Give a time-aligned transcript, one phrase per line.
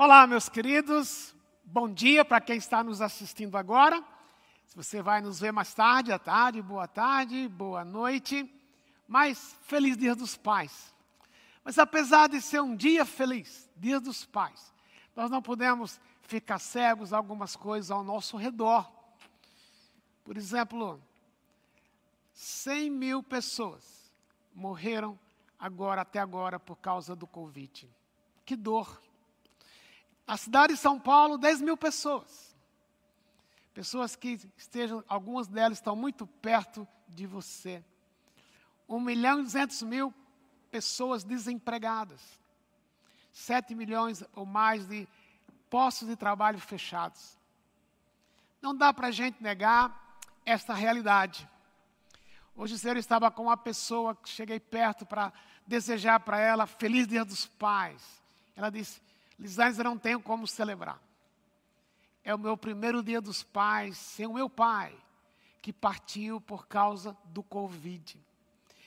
[0.00, 1.34] Olá, meus queridos.
[1.64, 4.00] Bom dia para quem está nos assistindo agora.
[4.64, 8.48] Se você vai nos ver mais tarde, à tarde, boa tarde, boa noite.
[9.08, 10.94] Mas feliz Dia dos Pais.
[11.64, 14.72] Mas apesar de ser um dia feliz, Dia dos Pais,
[15.16, 18.88] nós não podemos ficar cegos a algumas coisas ao nosso redor.
[20.22, 21.02] Por exemplo,
[22.34, 24.14] 100 mil pessoas
[24.54, 25.18] morreram
[25.58, 27.90] agora, até agora, por causa do Covid.
[28.46, 29.07] Que dor.
[30.28, 32.54] A cidade de São Paulo, 10 mil pessoas.
[33.72, 37.82] Pessoas que estejam, algumas delas estão muito perto de você.
[38.86, 40.12] 1 milhão e 200 mil
[40.70, 42.20] pessoas desempregadas.
[43.32, 45.08] 7 milhões ou mais de
[45.70, 47.38] postos de trabalho fechados.
[48.60, 51.48] Não dá para a gente negar esta realidade.
[52.54, 55.32] Hoje o Senhor estava com uma pessoa que cheguei perto para
[55.66, 58.02] desejar para ela feliz dia dos pais.
[58.54, 59.00] Ela disse:
[59.38, 61.00] Eu não tenho como celebrar.
[62.24, 64.94] É o meu primeiro dia dos pais sem o meu pai,
[65.62, 68.18] que partiu por causa do Covid.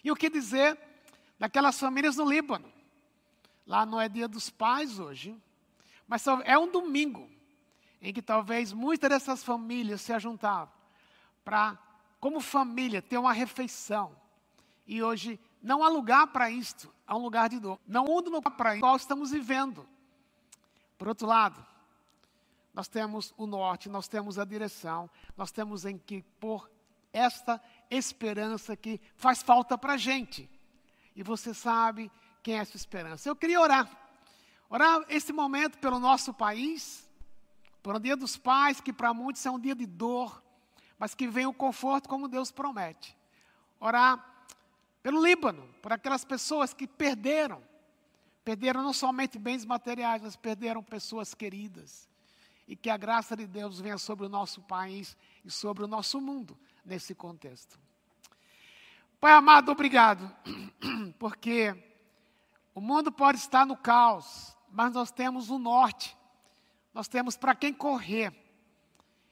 [0.04, 0.78] E o que dizer
[1.40, 2.72] daquelas famílias no Líbano?
[3.66, 5.36] Lá não é dia dos pais hoje,
[6.08, 7.30] mas é um domingo
[8.02, 10.74] em que talvez muitas dessas famílias se ajuntavam
[11.46, 11.78] para,
[12.20, 14.16] como família, ter uma refeição.
[14.86, 17.80] E hoje não há lugar para isto, há um lugar de dor.
[17.88, 19.88] Não há lugar para isso, qual estamos vivendo.
[21.02, 21.66] Por outro lado,
[22.76, 26.70] nós temos o norte, nós temos a direção, nós temos em que pôr
[27.12, 30.48] esta esperança que faz falta para a gente.
[31.16, 32.12] E você sabe
[32.44, 33.28] quem é essa esperança.
[33.28, 33.90] Eu queria orar.
[34.70, 37.10] Orar esse momento pelo nosso país,
[37.82, 40.40] por um dia dos pais, que para muitos é um dia de dor,
[41.00, 43.18] mas que vem o conforto como Deus promete.
[43.80, 44.46] Orar
[45.02, 47.71] pelo Líbano, por aquelas pessoas que perderam
[48.44, 52.10] Perderam não somente bens materiais, mas perderam pessoas queridas.
[52.68, 56.20] E que a graça de Deus venha sobre o nosso país e sobre o nosso
[56.20, 57.80] mundo nesse contexto.
[59.20, 60.36] Pai amado, obrigado,
[61.20, 61.76] porque
[62.74, 66.18] o mundo pode estar no caos, mas nós temos o norte,
[66.94, 68.34] nós temos para quem correr.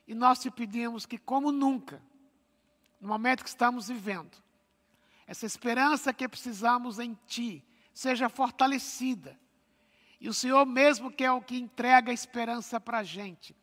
[0.08, 2.02] E nós te pedimos que, como nunca,
[3.00, 4.36] no momento que estamos vivendo,
[5.28, 7.64] essa esperança que precisamos em Ti,
[8.00, 9.38] seja fortalecida.
[10.22, 13.54] E o Senhor mesmo que é o que entrega a esperança para a gente.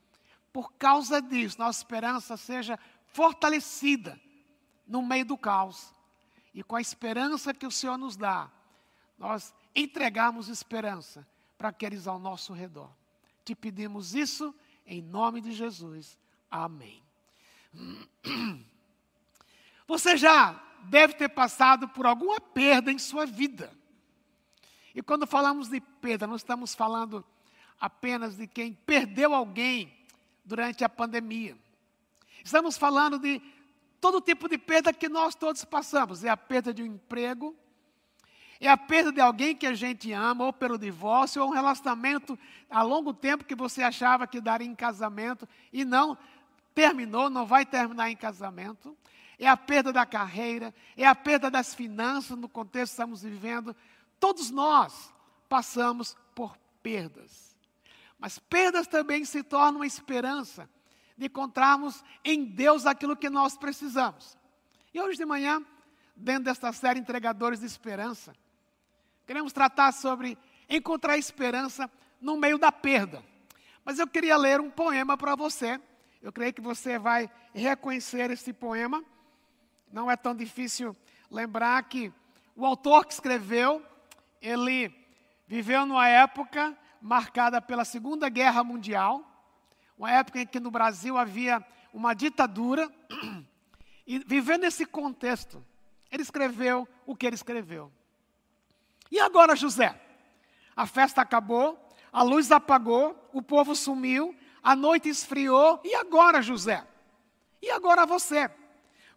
[0.53, 4.21] Por causa disso, nossa esperança seja fortalecida
[4.87, 5.91] no meio do caos.
[6.53, 8.51] E com a esperança que o Senhor nos dá,
[9.19, 11.27] nós entregamos esperança
[11.57, 12.91] para aqueles ao nosso redor.
[13.43, 14.55] Te pedimos isso
[14.87, 16.19] em nome de Jesus.
[16.51, 17.03] Amém.
[19.89, 23.75] Você já deve ter passado por alguma perda em sua vida.
[24.97, 27.23] E quando falamos de perda, não estamos falando
[27.79, 29.93] apenas de quem perdeu alguém
[30.43, 31.55] durante a pandemia.
[32.43, 33.43] Estamos falando de
[34.01, 36.25] todo tipo de perda que nós todos passamos.
[36.25, 37.55] É a perda de um emprego,
[38.59, 42.39] é a perda de alguém que a gente ama, ou pelo divórcio, ou um relacionamento
[42.71, 46.17] a longo tempo que você achava que daria em casamento e não
[46.75, 48.97] terminou, não vai terminar em casamento.
[49.39, 53.77] É a perda da carreira, é a perda das finanças no contexto que estamos vivendo.
[54.19, 55.13] Todos nós
[55.49, 57.57] passamos por perdas.
[58.19, 60.69] Mas perdas também se tornam uma esperança
[61.17, 64.37] de encontrarmos em Deus aquilo que nós precisamos.
[64.93, 65.65] E hoje de manhã,
[66.15, 68.35] dentro desta série Entregadores de Esperança,
[69.27, 70.39] queremos tratar sobre
[70.69, 71.91] encontrar esperança
[72.21, 73.23] no meio da perda.
[73.85, 75.81] Mas eu queria ler um poema para você.
[76.21, 79.05] Eu creio que você vai reconhecer esse poema.
[79.93, 80.97] Não é tão difícil
[81.31, 82.13] lembrar que
[82.55, 83.85] o autor que escreveu
[84.47, 84.95] ele
[85.47, 89.25] viveu numa época marcada pela Segunda Guerra Mundial,
[89.99, 92.93] uma época em que no Brasil havia uma ditadura,
[94.07, 95.65] e vivendo nesse contexto,
[96.11, 97.93] ele escreveu o que ele escreveu.
[99.11, 100.01] E agora, José?
[100.77, 101.79] A festa acabou,
[102.13, 106.87] a luz apagou, o povo sumiu, a noite esfriou, e agora, José?
[107.61, 108.49] E agora você?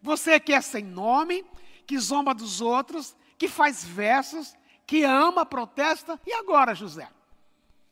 [0.01, 1.45] Você que é sem nome,
[1.85, 4.55] que zomba dos outros, que faz versos,
[4.89, 7.07] que ama, protesta, e agora, José?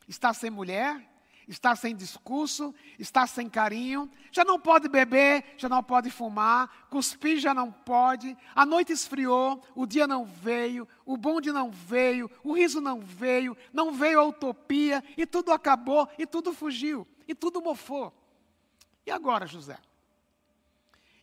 [0.08, 1.00] Está sem mulher,
[1.46, 7.38] está sem discurso, está sem carinho, já não pode beber, já não pode fumar, cuspir
[7.38, 12.52] já não pode, a noite esfriou, o dia não veio, o bonde não veio, o
[12.54, 17.62] riso não veio, não veio a utopia, e tudo acabou, e tudo fugiu, e tudo
[17.62, 18.12] mofou.
[19.06, 19.78] E agora, José?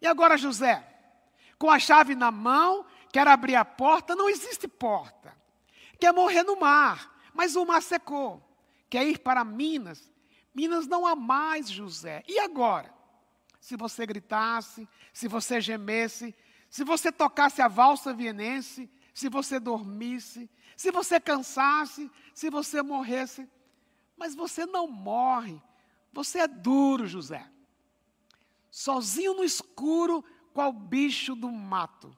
[0.02, 0.88] E agora, José?
[1.60, 5.36] Com a chave na mão, quer abrir a porta, não existe porta.
[6.00, 8.42] Quer morrer no mar, mas o mar secou.
[8.90, 10.12] quer ir para Minas.
[10.54, 12.24] Minas não há mais José.
[12.28, 12.94] E agora?
[13.60, 16.36] Se você gritasse, se você gemesse,
[16.70, 23.50] se você tocasse a valsa vienense, se você dormisse, se você cansasse, se você morresse.
[24.18, 25.62] Mas você não morre.
[26.14, 27.46] Você é duro, José.
[28.70, 32.16] Sozinho no escuro, qual bicho do mato.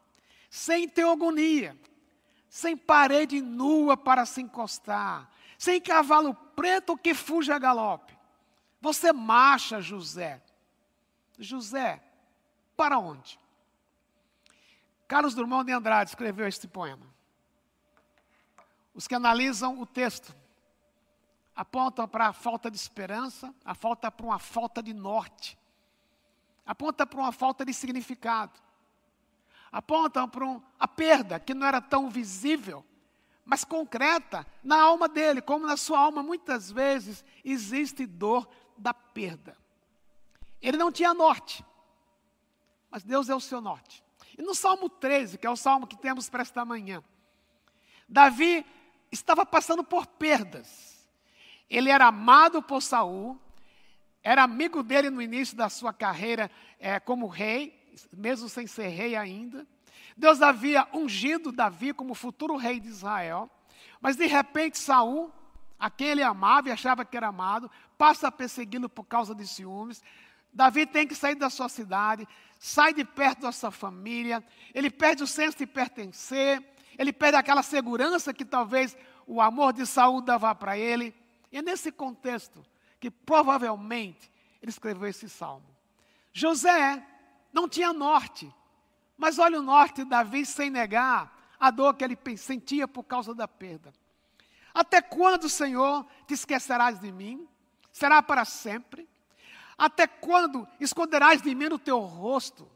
[0.50, 1.78] Sem teogonia,
[2.50, 8.18] sem parede nua para se encostar, sem cavalo preto que fuja a galope.
[8.82, 10.42] Você marcha, José.
[11.38, 12.02] José,
[12.76, 13.40] para onde?
[15.08, 17.06] Carlos Drummond de Andrade escreveu este poema.
[18.94, 20.36] Os que analisam o texto
[21.56, 25.58] apontam para a falta de esperança, a falta para uma falta de norte,
[26.66, 28.60] aponta para uma falta de significado,
[29.72, 32.86] apontam para um, a perda que não era tão visível,
[33.46, 38.48] mas concreta na alma dele, como na sua alma muitas vezes existe dor
[38.78, 39.58] da perda.
[40.62, 41.64] Ele não tinha norte,
[42.90, 44.04] mas Deus é o seu norte.
[44.38, 47.04] E no Salmo 13, que é o salmo que temos para esta manhã,
[48.08, 48.66] Davi
[49.12, 51.08] estava passando por perdas.
[51.70, 53.40] Ele era amado por Saul,
[54.24, 57.77] era amigo dele no início da sua carreira é, como rei,
[58.16, 59.66] mesmo sem ser rei ainda.
[60.16, 63.50] Deus havia ungido Davi como futuro rei de Israel,
[64.02, 65.32] mas de repente Saul,
[65.80, 69.48] a quem ele amava e achava que era amado, passa a persegui-lo por causa de
[69.48, 70.04] ciúmes.
[70.52, 72.28] Davi tem que sair da sua cidade,
[72.58, 76.64] sai de perto da sua família, ele perde o senso de pertencer,
[76.98, 78.98] ele perde aquela segurança que talvez
[79.28, 81.14] o amor de Saul dava para ele.
[81.52, 82.66] E é nesse contexto
[83.00, 85.66] que provavelmente ele escreveu esse salmo.
[86.34, 87.06] José
[87.52, 88.54] não tinha norte,
[89.18, 93.34] mas olha o norte de Davi sem negar a dor que ele sentia por causa
[93.34, 93.94] da perda.
[94.74, 97.48] Até quando, Senhor, te esquecerás de mim?
[97.92, 99.10] Será para sempre?
[99.76, 102.70] Até quando esconderás de mim o teu rosto?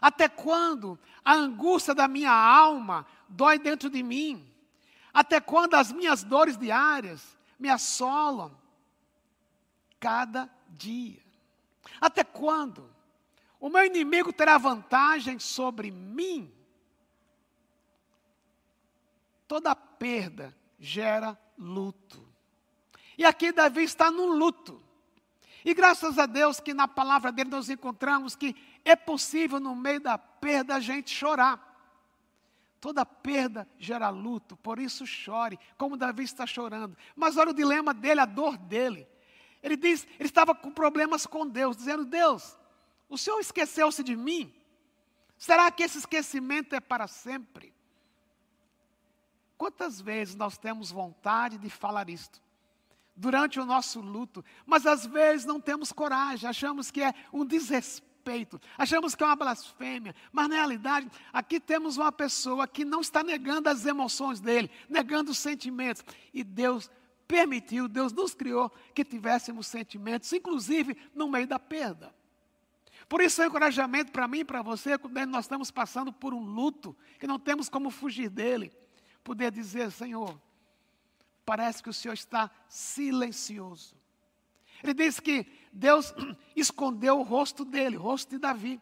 [0.00, 4.50] Até quando a angústia da minha alma dói dentro de mim?
[5.12, 8.50] Até quando as minhas dores diárias me assolam
[10.00, 11.22] cada dia?
[12.00, 12.90] Até quando
[13.62, 16.52] o meu inimigo terá vantagem sobre mim?
[19.46, 22.28] Toda perda gera luto.
[23.16, 24.82] E aqui Davi está no luto.
[25.64, 30.00] E graças a Deus que na palavra dele nós encontramos que é possível no meio
[30.00, 31.70] da perda a gente chorar.
[32.80, 36.96] Toda perda gera luto, por isso chore, como Davi está chorando.
[37.14, 39.06] Mas olha o dilema dele, a dor dele.
[39.62, 42.58] Ele diz, ele estava com problemas com Deus, dizendo: Deus,
[43.12, 44.50] o Senhor esqueceu-se de mim?
[45.36, 47.74] Será que esse esquecimento é para sempre?
[49.58, 52.40] Quantas vezes nós temos vontade de falar isto?
[53.14, 58.58] durante o nosso luto, mas às vezes não temos coragem, achamos que é um desrespeito,
[58.78, 63.22] achamos que é uma blasfêmia, mas na realidade aqui temos uma pessoa que não está
[63.22, 66.90] negando as emoções dele, negando os sentimentos, e Deus
[67.28, 72.21] permitiu, Deus nos criou que tivéssemos sentimentos, inclusive no meio da perda.
[73.12, 76.32] Por isso é um encorajamento para mim e para você, quando nós estamos passando por
[76.32, 78.72] um luto, que não temos como fugir dele,
[79.22, 80.40] poder dizer, Senhor,
[81.44, 83.94] parece que o Senhor está silencioso.
[84.82, 86.14] Ele diz que Deus
[86.56, 88.80] escondeu o rosto dele, o rosto de Davi.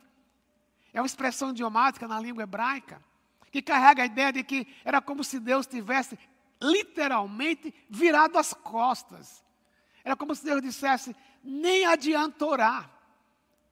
[0.92, 3.02] É uma expressão idiomática na língua hebraica,
[3.50, 6.16] que carrega a ideia de que era como se Deus tivesse
[6.62, 9.44] literalmente virado as costas.
[10.04, 12.99] Era como se Deus dissesse: nem adianta orar,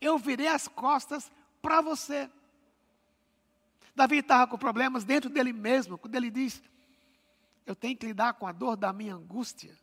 [0.00, 2.30] eu virei as costas para você.
[3.94, 6.62] Davi estava com problemas dentro dele mesmo, quando ele diz:
[7.68, 9.76] eu tenho que lidar com a dor da minha angústia.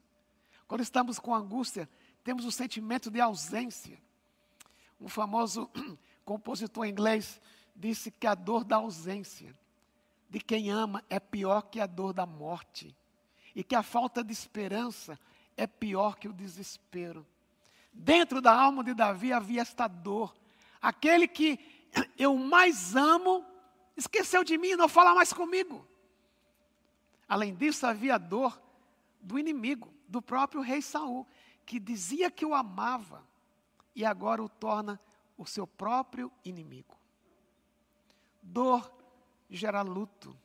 [0.67, 1.87] Quando estamos com angústia,
[2.23, 4.01] temos o sentimento de ausência.
[4.99, 5.69] Um famoso
[6.25, 7.39] compositor inglês
[7.75, 9.53] disse que a dor da ausência
[10.27, 12.95] de quem ama é pior que a dor da morte.
[13.53, 15.19] E que a falta de esperança
[15.55, 17.23] é pior que o desespero.
[17.95, 20.35] Dentro da alma de Davi havia esta dor.
[20.81, 21.59] Aquele que
[22.17, 23.43] eu mais amo
[23.95, 25.87] esqueceu de mim, não fala mais comigo.
[27.27, 28.61] Além disso, havia dor
[29.21, 31.25] do inimigo, do próprio rei Saul,
[31.65, 33.25] que dizia que o amava
[33.95, 34.99] e agora o torna
[35.37, 36.95] o seu próprio inimigo.
[38.43, 38.91] Dor
[39.49, 40.37] gera luto.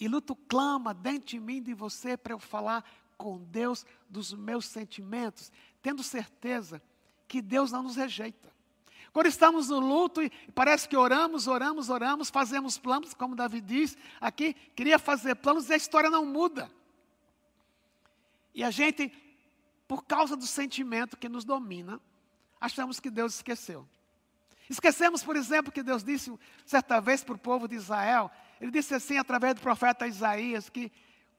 [0.00, 2.84] E luto clama dentro de mim, de você, para eu falar
[3.16, 5.52] com Deus dos meus sentimentos,
[5.84, 6.80] tendo certeza
[7.28, 8.50] que Deus não nos rejeita.
[9.12, 13.94] Quando estamos no luto e parece que oramos, oramos, oramos, fazemos planos, como Davi diz
[14.18, 16.70] aqui, queria fazer planos e a história não muda.
[18.54, 19.12] E a gente
[19.86, 22.00] por causa do sentimento que nos domina,
[22.58, 23.86] achamos que Deus esqueceu.
[24.70, 26.32] Esquecemos, por exemplo, que Deus disse
[26.64, 30.90] certa vez para o povo de Israel, ele disse assim através do profeta Isaías, que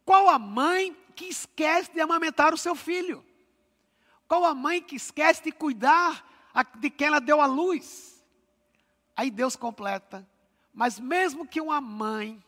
[0.05, 3.25] qual a mãe que esquece de amamentar o seu filho?
[4.27, 6.25] Qual a mãe que esquece de cuidar
[6.79, 8.23] de quem ela deu à luz?
[9.15, 10.27] Aí Deus completa,
[10.73, 12.43] mas mesmo que uma mãe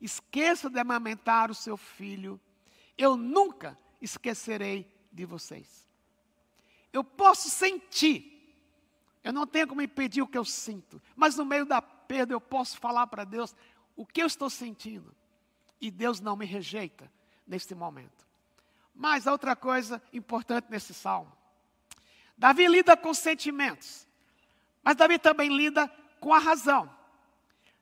[0.00, 2.40] esqueça de amamentar o seu filho,
[2.98, 5.88] eu nunca esquecerei de vocês.
[6.92, 8.54] Eu posso sentir,
[9.24, 12.40] eu não tenho como impedir o que eu sinto, mas no meio da perda eu
[12.40, 13.54] posso falar para Deus
[13.96, 15.14] o que eu estou sentindo.
[15.80, 17.10] E Deus não me rejeita
[17.46, 18.26] neste momento.
[18.94, 21.32] Mas outra coisa importante nesse salmo:
[22.36, 24.06] Davi lida com sentimentos,
[24.82, 25.88] mas Davi também lida
[26.20, 26.92] com a razão.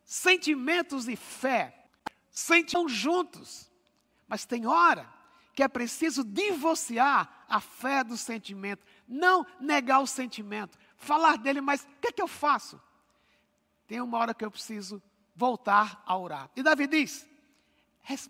[0.05, 1.87] Sentimentos e fé
[2.31, 3.71] sentam juntos,
[4.27, 5.09] mas tem hora
[5.55, 11.83] que é preciso divorciar a fé do sentimento, não negar o sentimento, falar dele, mas
[11.83, 12.81] o que, é que eu faço?
[13.87, 15.03] Tem uma hora que eu preciso
[15.35, 16.51] voltar a orar.
[16.55, 17.29] E Davi diz: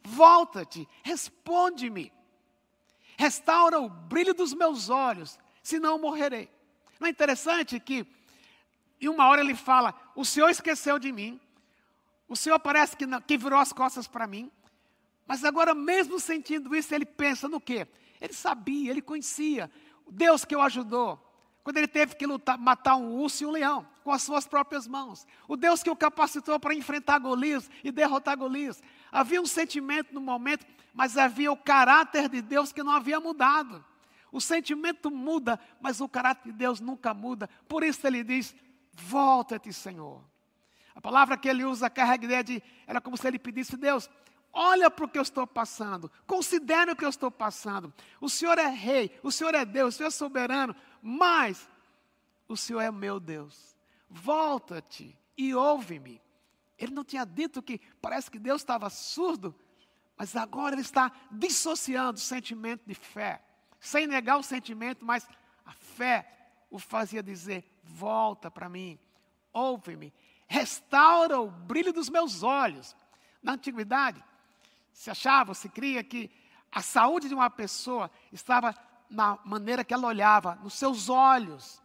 [0.03, 2.13] volta-te, responde-me,
[3.21, 6.51] restaura o brilho dos meus olhos, senão morrerei.
[6.99, 8.07] Não é interessante que,
[8.99, 11.39] em uma hora ele fala: O Senhor esqueceu de mim,
[12.27, 14.51] o Senhor parece que, não, que virou as costas para mim,
[15.27, 17.87] mas agora, mesmo sentindo isso, ele pensa no quê?
[18.21, 19.71] Ele sabia, ele conhecia
[20.07, 21.27] o Deus que o ajudou.
[21.63, 24.87] Quando ele teve que lutar, matar um urso e um leão com as suas próprias
[24.89, 25.27] mãos.
[25.47, 28.83] O Deus que o capacitou para enfrentar Golias e derrotar Golias.
[29.13, 33.85] Havia um sentimento no momento, mas havia o caráter de Deus que não havia mudado.
[34.33, 37.49] O sentimento muda, mas o caráter de Deus nunca muda.
[37.69, 38.55] Por isso ele diz:
[38.93, 40.23] Volta-te, Senhor.
[40.95, 44.09] A palavra que ele usa carrega ideia de, era como se ele pedisse: Deus,
[44.53, 47.93] Olha para o que eu estou passando, considere o que eu estou passando.
[48.21, 51.69] O Senhor é rei, o Senhor é Deus, o Senhor é soberano, mas
[52.49, 53.77] o Senhor é meu Deus.
[54.09, 56.21] Volta-te e ouve-me.
[56.77, 59.55] Ele não tinha dito que parece que Deus estava surdo,
[60.21, 63.43] mas agora ele está dissociando o sentimento de fé,
[63.81, 65.27] sem negar o sentimento, mas
[65.65, 66.31] a fé
[66.71, 68.99] o fazia dizer: volta para mim,
[69.51, 70.13] ouve-me,
[70.47, 72.95] restaura o brilho dos meus olhos.
[73.43, 74.23] Na antiguidade,
[74.93, 76.31] se achava, se cria que
[76.71, 78.75] a saúde de uma pessoa estava
[79.09, 81.83] na maneira que ela olhava, nos seus olhos.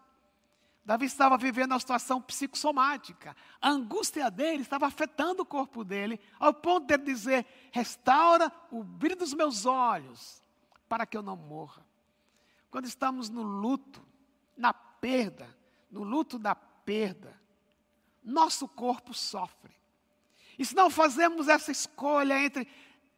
[0.85, 3.35] Davi estava vivendo uma situação psicossomática.
[3.59, 8.83] A angústia dele estava afetando o corpo dele, ao ponto de ele dizer: restaura o
[8.83, 10.43] brilho dos meus olhos,
[10.87, 11.83] para que eu não morra.
[12.69, 14.05] Quando estamos no luto,
[14.55, 15.57] na perda,
[15.89, 17.35] no luto da perda,
[18.23, 19.73] nosso corpo sofre.
[20.57, 22.67] E se não fazemos essa escolha entre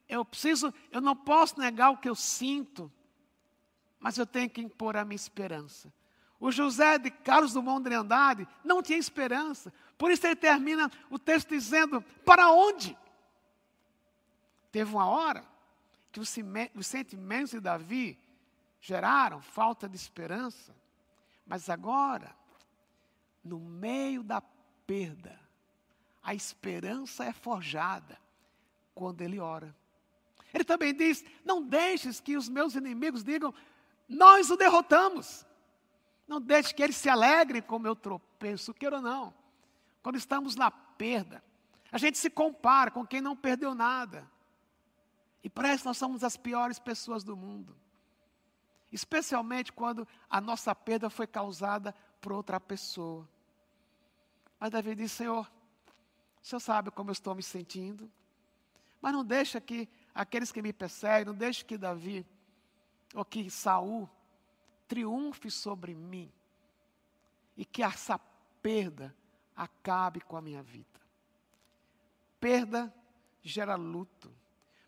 [0.08, 2.90] eu preciso, eu não posso negar o que eu sinto,
[4.00, 5.92] mas eu tenho que impor a minha esperança.
[6.40, 11.18] O José de Carlos Dumont de Andrade não tinha esperança, por isso ele termina o
[11.18, 12.96] texto dizendo: Para onde?
[14.72, 15.44] Teve uma hora
[16.12, 16.30] que os
[16.88, 18.20] sentimentos de Davi
[18.80, 20.76] geraram falta de esperança,
[21.46, 22.36] mas agora,
[23.44, 24.42] no meio da
[24.86, 25.40] perda,
[26.22, 28.20] a esperança é forjada
[28.94, 29.76] quando ele ora.
[30.54, 33.54] Ele também diz: Não deixes que os meus inimigos digam,
[34.08, 35.47] nós o derrotamos.
[36.28, 39.34] Não deixe que eles se alegrem com o meu tropeço, queira ou não.
[40.04, 41.44] Quando estamos na perda,
[41.92, 44.30] a gente se compara com quem não perdeu nada.
[45.44, 47.76] E parece que nós somos as piores pessoas do mundo.
[48.92, 53.28] Especialmente quando a nossa perda foi causada por outra pessoa.
[54.60, 55.50] Mas Davi disse: Senhor,
[56.42, 58.12] o Senhor sabe como eu estou me sentindo.
[59.02, 62.26] Mas não deixa que aqueles que me perseguem, não deixe que Davi
[63.14, 64.10] ou que Saul
[64.88, 66.32] triunfe sobre mim
[67.56, 68.20] e que essa
[68.62, 69.16] perda
[69.56, 71.02] acabe com a minha vida.
[72.40, 72.94] Perda
[73.42, 74.32] gera luto,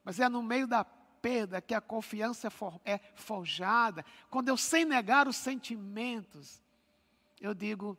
[0.04, 2.48] mas é no meio da perda que a confiança
[2.86, 4.06] é, é forjada.
[4.30, 6.62] Quando eu, sem negar os sentimentos,
[7.40, 7.98] eu digo,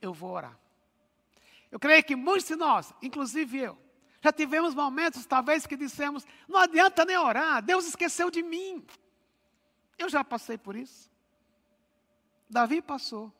[0.00, 0.58] eu vou orar.
[1.70, 3.78] Eu creio que muitos de nós, inclusive eu,
[4.20, 8.86] já tivemos momentos, talvez, que dissemos: não adianta nem orar, Deus esqueceu de mim.
[9.98, 11.10] Eu já passei por isso.
[12.54, 13.32] Davi passou,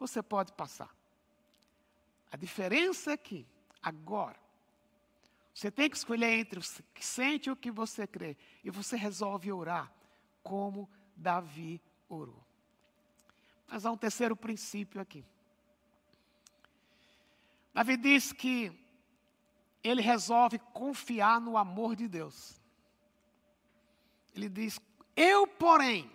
[0.00, 0.92] você pode passar.
[2.28, 3.46] A diferença é que,
[3.80, 4.36] agora,
[5.54, 6.62] você tem que escolher entre o
[6.92, 8.36] que sente e o que você crê.
[8.64, 9.92] E você resolve orar
[10.42, 12.44] como Davi orou.
[13.68, 15.24] Mas há um terceiro princípio aqui.
[17.72, 18.72] Davi diz que
[19.84, 22.60] ele resolve confiar no amor de Deus.
[24.34, 24.80] Ele diz:
[25.14, 26.10] Eu, porém,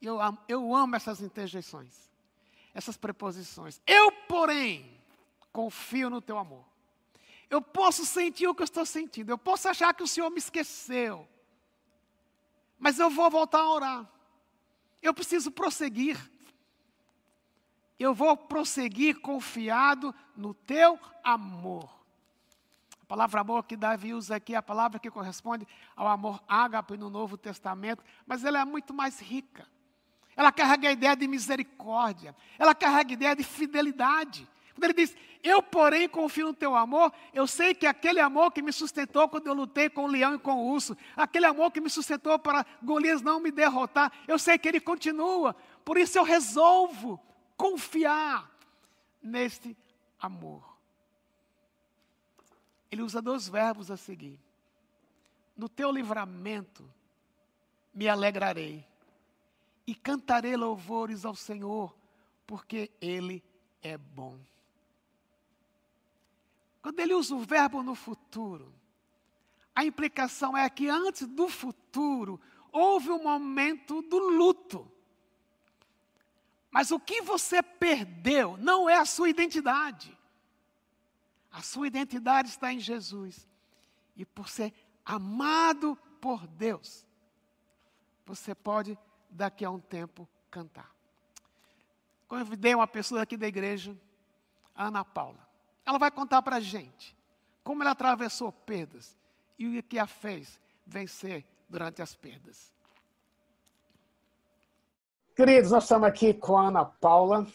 [0.00, 2.10] Eu amo, eu amo essas interjeições,
[2.74, 3.80] essas preposições.
[3.86, 4.90] Eu, porém,
[5.52, 6.64] confio no teu amor.
[7.48, 9.30] Eu posso sentir o que eu estou sentindo.
[9.30, 11.26] Eu posso achar que o Senhor me esqueceu.
[12.78, 14.10] Mas eu vou voltar a orar.
[15.00, 16.18] Eu preciso prosseguir.
[17.98, 21.88] Eu vou prosseguir confiado no teu amor.
[23.00, 26.96] A palavra amor que Davi usa aqui é a palavra que corresponde ao amor ágape
[26.96, 29.66] no Novo Testamento, mas ela é muito mais rica.
[30.36, 34.46] Ela carrega a ideia de misericórdia, ela carrega a ideia de fidelidade.
[34.74, 38.60] Quando ele diz, eu porém confio no teu amor, eu sei que aquele amor que
[38.60, 41.80] me sustentou quando eu lutei com o leão e com o urso, aquele amor que
[41.80, 46.24] me sustentou para Golias não me derrotar, eu sei que ele continua, por isso eu
[46.24, 47.18] resolvo
[47.56, 48.50] confiar
[49.22, 49.74] neste
[50.20, 50.76] amor.
[52.90, 54.38] Ele usa dois verbos a seguir.
[55.56, 56.88] No teu livramento
[57.94, 58.86] me alegrarei
[59.86, 61.94] e cantarei louvores ao Senhor,
[62.46, 63.42] porque Ele
[63.82, 64.38] é bom.
[66.82, 68.72] Quando ele usa o verbo no futuro,
[69.74, 72.40] a implicação é que antes do futuro
[72.70, 74.90] houve um momento do luto.
[76.70, 80.16] Mas o que você perdeu não é a sua identidade.
[81.50, 83.48] A sua identidade está em Jesus.
[84.14, 84.72] E por ser
[85.04, 87.04] amado por Deus,
[88.24, 88.96] você pode,
[89.36, 90.90] daqui a um tempo, cantar.
[92.26, 93.96] Convidei uma pessoa aqui da igreja,
[94.74, 95.46] Ana Paula.
[95.84, 97.16] Ela vai contar para a gente
[97.62, 99.16] como ela atravessou perdas
[99.58, 102.72] e o que a fez vencer durante as perdas.
[105.34, 107.46] Queridos, nós estamos aqui com a Ana Paula.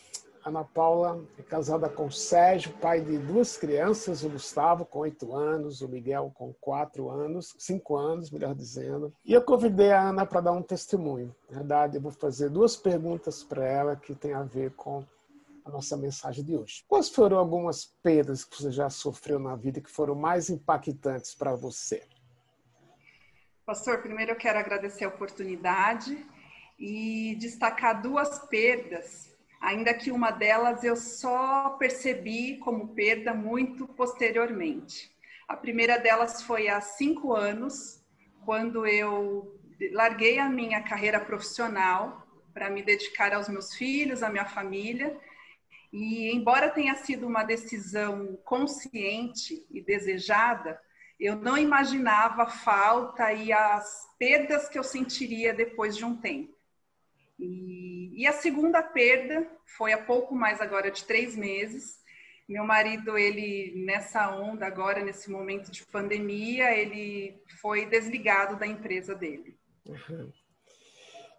[0.43, 5.81] Ana Paula é casada com Sérgio, pai de duas crianças, o Gustavo com oito anos,
[5.81, 9.13] o Miguel com quatro anos, cinco anos, melhor dizendo.
[9.23, 11.35] E eu convidei a Ana para dar um testemunho.
[11.47, 15.05] Na verdade, eu vou fazer duas perguntas para ela que tem a ver com
[15.63, 16.83] a nossa mensagem de hoje.
[16.87, 21.53] Quais foram algumas perdas que você já sofreu na vida que foram mais impactantes para
[21.53, 22.03] você?
[23.63, 26.25] Pastor, primeiro eu quero agradecer a oportunidade
[26.79, 29.30] e destacar duas perdas
[29.61, 35.11] ainda que uma delas eu só percebi como perda muito posteriormente.
[35.47, 38.03] A primeira delas foi há cinco anos,
[38.43, 39.59] quando eu
[39.91, 45.15] larguei a minha carreira profissional para me dedicar aos meus filhos, à minha família.
[45.93, 50.81] E embora tenha sido uma decisão consciente e desejada,
[51.19, 56.60] eu não imaginava a falta e as perdas que eu sentiria depois de um tempo.
[57.41, 61.99] E, e, a segunda perda foi há pouco mais agora de três meses.
[62.47, 69.15] Meu marido, ele nessa onda agora, nesse momento de pandemia, ele foi desligado da empresa
[69.15, 69.57] dele.
[69.87, 70.31] Uhum.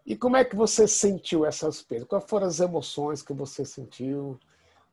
[0.05, 2.09] E como é que você sentiu essas perdas?
[2.09, 4.41] Quais foram as emoções que você sentiu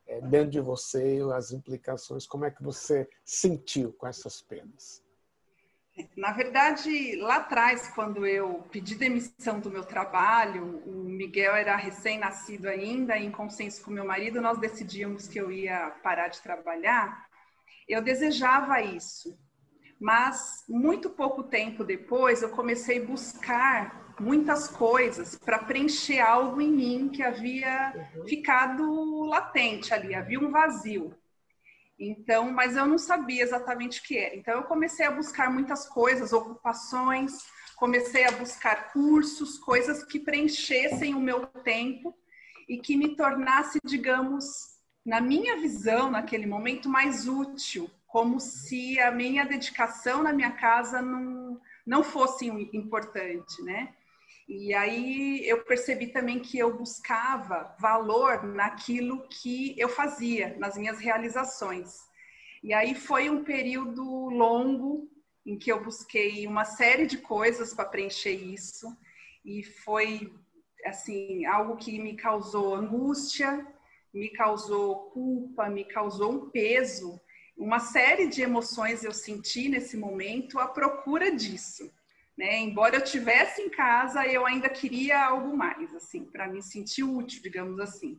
[0.06, 2.24] é, dentro de você, as implicações?
[2.24, 5.02] Como é que você sentiu com essas perdas?
[6.16, 12.68] Na verdade, lá atrás, quando eu pedi demissão do meu trabalho, o Miguel era recém-nascido
[12.68, 17.26] ainda, em consenso com meu marido, nós decidimos que eu ia parar de trabalhar.
[17.88, 19.36] Eu desejava isso,
[20.00, 26.70] mas muito pouco tempo depois eu comecei a buscar muitas coisas para preencher algo em
[26.70, 28.26] mim que havia uhum.
[28.26, 31.14] ficado latente ali, havia um vazio.
[32.00, 34.34] Então, mas eu não sabia exatamente o que era.
[34.34, 37.32] Então, eu comecei a buscar muitas coisas, ocupações,
[37.76, 42.14] comecei a buscar cursos, coisas que preenchessem o meu tempo
[42.66, 44.46] e que me tornasse, digamos,
[45.04, 51.02] na minha visão, naquele momento, mais útil, como se a minha dedicação na minha casa
[51.02, 53.94] não, não fosse importante, né?
[54.52, 60.98] E aí eu percebi também que eu buscava valor naquilo que eu fazia, nas minhas
[60.98, 62.00] realizações.
[62.60, 65.08] E aí foi um período longo
[65.46, 68.88] em que eu busquei uma série de coisas para preencher isso
[69.44, 70.34] e foi
[70.84, 73.64] assim algo que me causou angústia,
[74.12, 77.20] me causou culpa, me causou um peso,
[77.56, 81.88] uma série de emoções eu senti nesse momento à procura disso.
[82.40, 82.58] Né?
[82.60, 87.42] Embora eu tivesse em casa, eu ainda queria algo mais, assim, para me sentir útil,
[87.42, 88.18] digamos assim.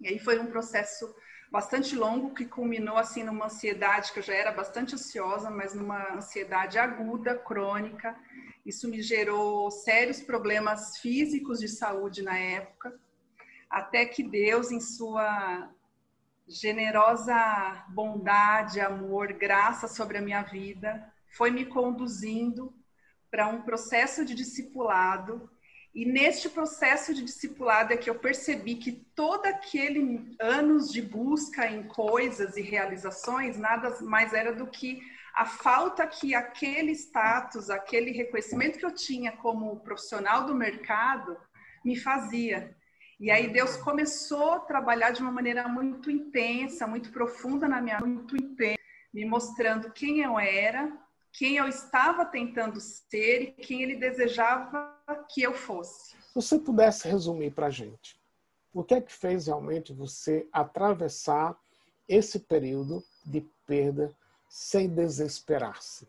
[0.00, 1.14] E aí foi um processo
[1.48, 6.16] bastante longo que culminou assim numa ansiedade que eu já era bastante ansiosa, mas numa
[6.16, 8.18] ansiedade aguda, crônica.
[8.66, 12.98] Isso me gerou sérios problemas físicos de saúde na época,
[13.70, 15.70] até que Deus, em sua
[16.48, 22.74] generosa bondade, amor, graça sobre a minha vida, foi me conduzindo
[23.30, 25.50] para um processo de discipulado
[25.94, 31.66] E neste processo de discipulado é que eu percebi que todo aquele anos de busca
[31.66, 35.00] em coisas e realizações nada mais era do que
[35.34, 41.36] a falta que aquele status, aquele reconhecimento que eu tinha como profissional do mercado
[41.84, 42.76] me fazia.
[43.20, 47.98] E aí Deus começou a trabalhar de uma maneira muito intensa, muito profunda na minha
[47.98, 48.78] muito intensa,
[49.12, 50.92] me mostrando quem eu era,
[51.38, 54.92] quem eu estava tentando ser e quem ele desejava
[55.32, 56.16] que eu fosse.
[56.16, 58.18] Se você pudesse resumir para a gente,
[58.74, 61.56] o que é que fez realmente você atravessar
[62.08, 64.12] esse período de perda
[64.48, 66.08] sem desesperar-se?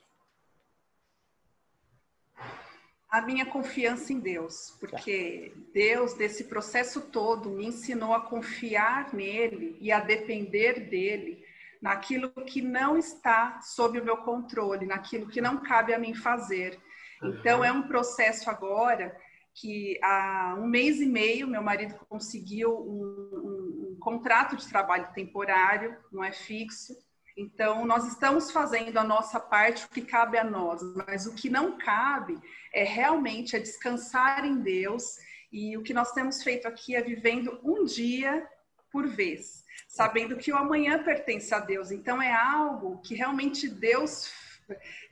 [3.08, 9.78] A minha confiança em Deus, porque Deus, desse processo todo, me ensinou a confiar nele
[9.80, 11.46] e a depender dele
[11.82, 16.80] naquilo que não está sob o meu controle, naquilo que não cabe a mim fazer.
[17.24, 19.16] Então, é um processo agora
[19.54, 25.12] que há um mês e meio meu marido conseguiu um, um, um contrato de trabalho
[25.14, 26.94] temporário, não é fixo.
[27.38, 31.50] Então, nós estamos fazendo a nossa parte, o que cabe a nós, mas o que
[31.50, 32.38] não cabe
[32.74, 35.16] é realmente é descansar em Deus.
[35.52, 38.46] E o que nós temos feito aqui é vivendo um dia
[38.92, 41.92] por vez sabendo que o amanhã pertence a Deus.
[41.92, 44.32] Então é algo que realmente Deus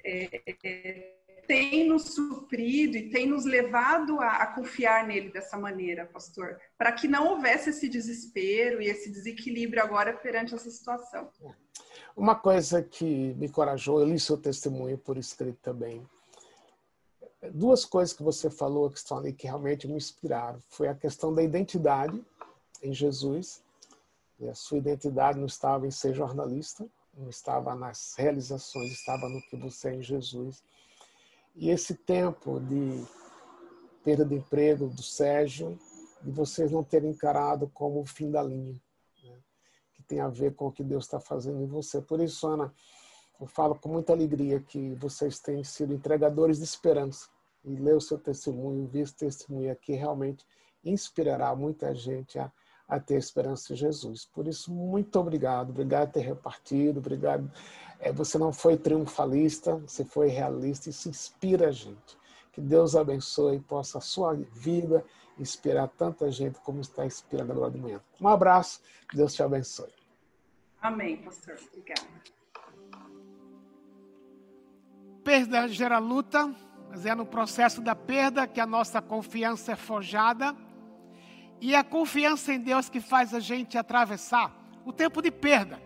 [0.05, 1.13] é, é,
[1.47, 6.91] tem nos suprido e tem nos levado a, a confiar nele dessa maneira, pastor, para
[6.91, 11.29] que não houvesse esse desespero e esse desequilíbrio agora perante essa situação.
[12.15, 16.05] Uma coisa que me encorajou, eu li seu testemunho por escrito também.
[17.51, 20.59] Duas coisas que você falou que estão ali que realmente me inspiraram.
[20.69, 22.23] Foi a questão da identidade
[22.83, 23.65] em Jesus
[24.39, 29.41] e a sua identidade não estava em ser jornalista, não estava nas realizações, estava no
[29.41, 30.63] que você é em Jesus.
[31.56, 33.04] E esse tempo de
[34.04, 35.78] perda de emprego do Sérgio,
[36.21, 38.80] de vocês não terem encarado como o fim da linha,
[39.23, 39.38] né?
[39.93, 42.02] que tem a ver com o que Deus está fazendo em você.
[42.02, 42.73] Por isso, Ana,
[43.39, 47.28] eu falo com muita alegria que vocês têm sido entregadores de esperança.
[47.63, 50.45] E ler o seu testemunho, ver esse testemunho aqui, realmente
[50.84, 52.52] inspirará muita gente a
[52.88, 54.26] a ter esperança em Jesus.
[54.26, 55.71] Por isso, muito obrigado.
[55.71, 57.00] Obrigado por ter repartido.
[57.00, 57.52] Obrigado.
[58.00, 60.89] É, você não foi triunfalista, você foi realista.
[60.89, 62.17] Isso inspira a gente.
[62.54, 65.04] Que Deus abençoe e possa a sua vida
[65.38, 68.02] inspirar tanta gente como está inspirando agora de manhã.
[68.19, 68.82] Um abraço.
[69.13, 69.91] Deus te abençoe.
[70.82, 71.56] Amém, pastor.
[71.67, 72.08] Obrigada.
[75.23, 76.56] Perda gera luta,
[76.89, 80.56] mas é no processo da perda que a nossa confiança é forjada
[81.60, 84.54] e a confiança em Deus que faz a gente atravessar
[84.86, 85.82] o tempo de perda.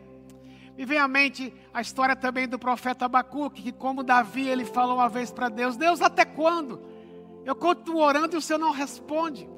[0.78, 4.96] Me vem à mente a história também do profeta Abacuque, que como Davi, ele falou
[4.96, 6.82] uma vez para Deus, Deus, até quando?
[7.46, 9.50] Eu continuo orando e o Senhor não responde.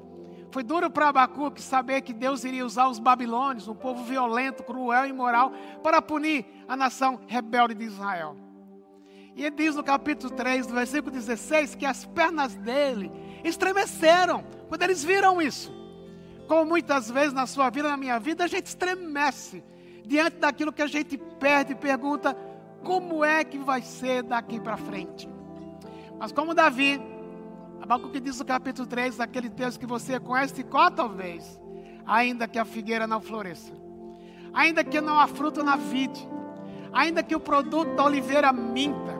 [0.51, 5.05] Foi duro para Abacuque saber que Deus iria usar os babilônios, um povo violento, cruel
[5.05, 8.35] e imoral, para punir a nação rebelde de Israel.
[9.35, 13.11] E ele diz no capítulo 3, no versículo 16, que as pernas dele
[13.43, 15.82] estremeceram quando eles viram isso.
[16.47, 19.63] Como muitas vezes na sua vida, na minha vida, a gente estremece
[20.05, 22.35] diante daquilo que a gente perde e pergunta:
[22.83, 25.29] como é que vai ser daqui para frente?
[26.19, 27.01] Mas como Davi,
[27.81, 31.59] Abacuque diz no capítulo 3, aquele texto que você conhece, qual talvez,
[32.05, 33.73] ainda que a figueira não floresça,
[34.53, 36.27] ainda que não há fruto na vide,
[36.93, 39.17] ainda que o produto da oliveira minta,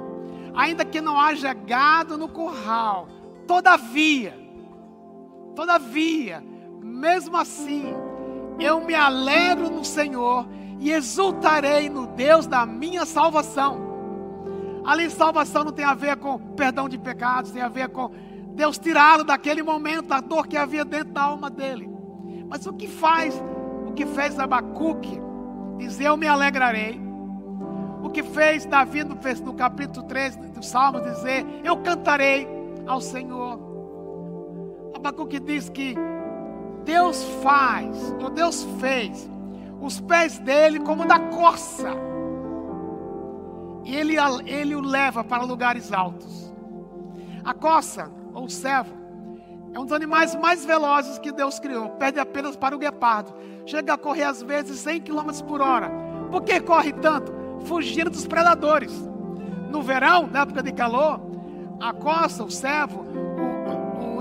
[0.56, 3.08] ainda que não haja gado no curral,
[3.48, 4.34] todavia,
[5.56, 6.44] todavia,
[6.84, 7.94] mesmo assim,
[8.60, 10.48] eu me alegro no Senhor
[10.80, 13.94] e exultarei no Deus da minha salvação.
[14.86, 18.12] Ali, salvação não tem a ver com perdão de pecados, tem a ver com
[18.54, 21.90] Deus tirá-lo daquele momento, a dor que havia dentro da alma dele.
[22.48, 23.42] Mas o que faz,
[23.88, 25.20] o que fez Abacuque,
[25.78, 27.02] dizer eu me alegrarei.
[28.04, 32.48] O que fez Davi no, no capítulo 3 do Salmo, dizer eu cantarei
[32.86, 33.60] ao Senhor.
[34.94, 35.96] Abacuque diz que
[36.84, 39.30] Deus faz, ou Deus fez,
[39.82, 41.90] os pés dele como da corça.
[43.84, 44.16] E ele,
[44.46, 46.54] ele o leva para lugares altos.
[47.44, 49.04] A corça, ou o servo,
[49.74, 51.90] é um dos animais mais velozes que Deus criou.
[51.92, 53.34] Perde apenas para o guepardo.
[53.66, 55.92] Chega a correr às vezes 100 km por hora.
[56.30, 57.34] Por que corre tanto?
[57.66, 58.94] Fugindo dos predadores.
[59.70, 61.20] No verão, na época de calor,
[61.80, 63.04] a costa, o servo,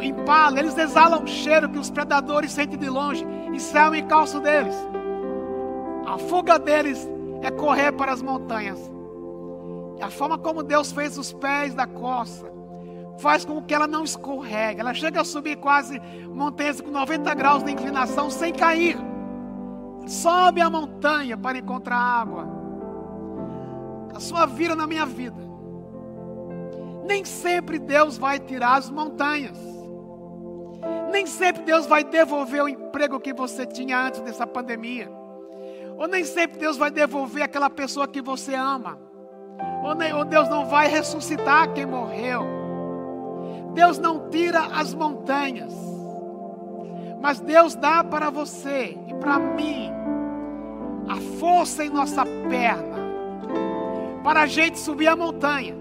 [0.09, 4.41] impala, eles exalam um cheiro que os predadores sentem de longe e saem em calço
[4.41, 4.75] deles.
[6.07, 7.09] A fuga deles
[7.43, 8.79] é correr para as montanhas.
[10.01, 12.53] A forma como Deus fez os pés da costa
[13.19, 14.81] faz com que ela não escorregue.
[14.81, 18.97] Ela chega a subir quase montanhas com 90 graus de inclinação sem cair.
[20.07, 22.49] Sobe a montanha para encontrar água.
[24.15, 25.41] A sua vida na minha vida.
[27.07, 29.59] Nem sempre Deus vai tirar as montanhas.
[31.11, 35.11] Nem sempre Deus vai devolver o emprego que você tinha antes dessa pandemia.
[35.99, 38.99] Ou nem sempre Deus vai devolver aquela pessoa que você ama.
[39.85, 42.45] Ou, nem, ou Deus não vai ressuscitar quem morreu.
[43.75, 45.75] Deus não tira as montanhas.
[47.21, 49.93] Mas Deus dá para você e para mim
[51.09, 52.93] a força em nossa perna
[54.23, 55.77] para a gente subir a montanha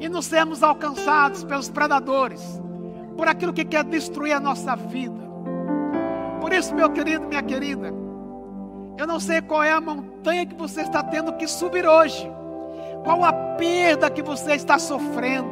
[0.00, 2.60] e não sermos alcançados pelos predadores,
[3.18, 5.20] por aquilo que quer destruir a nossa vida.
[6.40, 7.92] Por isso, meu querido, minha querida,
[8.96, 12.30] eu não sei qual é a montanha que você está tendo que subir hoje,
[13.02, 15.50] qual a perda que você está sofrendo,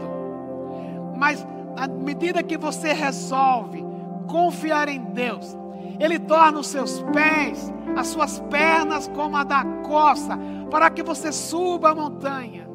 [1.17, 1.45] mas
[1.77, 3.85] à medida que você resolve
[4.29, 5.59] confiar em Deus,
[5.99, 10.39] Ele torna os seus pés, as suas pernas como a da costa,
[10.71, 12.69] para que você suba a montanha.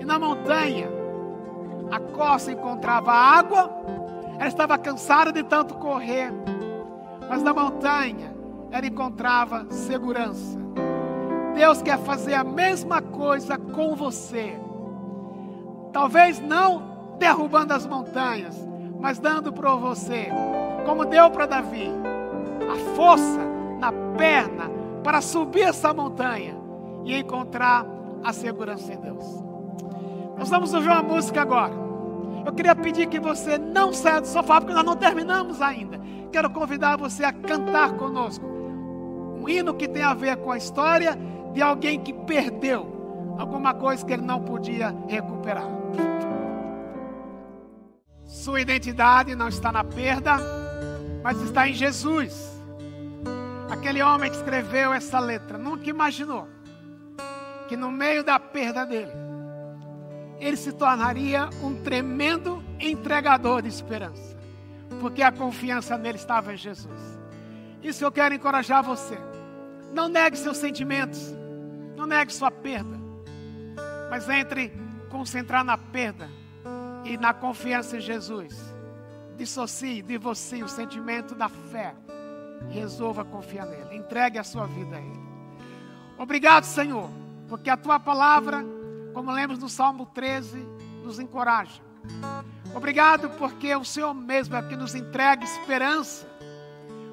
[0.00, 0.88] E na montanha,
[1.92, 3.70] a costa encontrava água,
[4.38, 6.32] ela estava cansada de tanto correr,
[7.28, 8.34] mas na montanha,
[8.70, 10.58] ela encontrava segurança.
[11.54, 14.58] Deus quer fazer a mesma coisa com você.
[15.92, 18.56] Talvez não derrubando as montanhas,
[18.98, 20.30] mas dando para você,
[20.86, 21.90] como deu para Davi,
[22.72, 23.40] a força
[23.78, 24.70] na perna
[25.04, 26.56] para subir essa montanha
[27.04, 27.84] e encontrar
[28.24, 29.44] a segurança em Deus.
[30.38, 31.81] Nós vamos ouvir uma música agora.
[32.44, 36.00] Eu queria pedir que você não saia do sofá, porque nós não terminamos ainda.
[36.30, 38.44] Quero convidar você a cantar conosco.
[38.44, 41.16] Um hino que tem a ver com a história
[41.52, 45.66] de alguém que perdeu alguma coisa que ele não podia recuperar.
[48.24, 50.36] Sua identidade não está na perda,
[51.22, 52.50] mas está em Jesus.
[53.70, 56.48] Aquele homem que escreveu essa letra nunca imaginou
[57.68, 59.12] que no meio da perda dele,
[60.42, 64.36] ele se tornaria um tremendo entregador de esperança,
[65.00, 67.00] porque a confiança nele estava em Jesus.
[67.80, 69.16] Isso eu quero encorajar você.
[69.94, 71.32] Não negue seus sentimentos,
[71.96, 72.98] não negue sua perda,
[74.10, 74.72] mas entre
[75.08, 76.28] concentrar na perda
[77.04, 78.74] e na confiança em Jesus.
[79.36, 81.94] Dissocie de você o sentimento da fé
[82.68, 83.96] resolva confiar nele.
[83.96, 85.22] Entregue a sua vida a Ele.
[86.18, 87.08] Obrigado, Senhor,
[87.48, 88.64] porque a tua palavra,
[89.12, 90.58] como lemos no Salmo 13,
[91.02, 91.80] nos encoraja.
[92.74, 96.26] Obrigado porque o Senhor mesmo é que nos entrega esperança,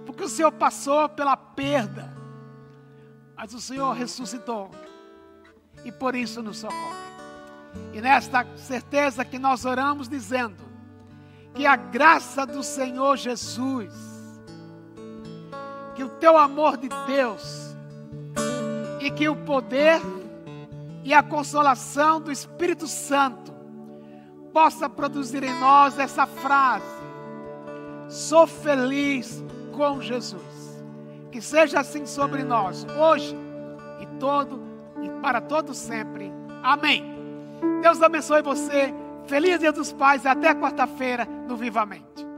[0.05, 2.13] porque o Senhor passou pela perda,
[3.35, 4.71] mas o Senhor ressuscitou
[5.83, 7.09] e por isso nos socorre.
[7.93, 10.63] E nesta certeza que nós oramos dizendo
[11.53, 14.19] que a graça do Senhor Jesus
[15.99, 17.75] que o teu amor de Deus
[19.01, 19.99] e que o poder
[21.03, 23.53] e a consolação do Espírito Santo
[24.53, 26.85] possa produzir em nós essa frase:
[28.07, 29.43] sou feliz
[29.75, 30.59] com Jesus.
[31.31, 33.37] Que seja assim sobre nós, hoje
[33.99, 34.61] e todo
[35.01, 36.31] e para todo sempre.
[36.63, 37.05] Amém.
[37.81, 38.93] Deus abençoe você.
[39.25, 42.28] Feliz Dia dos Pais e até quarta-feira no Vivamente.